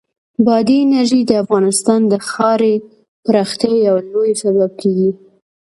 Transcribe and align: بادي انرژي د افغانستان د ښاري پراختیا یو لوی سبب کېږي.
بادي 0.45 0.77
انرژي 0.85 1.21
د 1.27 1.31
افغانستان 1.43 1.99
د 2.07 2.13
ښاري 2.29 2.75
پراختیا 3.25 3.73
یو 3.87 3.97
لوی 4.13 4.31
سبب 4.43 4.71
کېږي. 4.81 5.11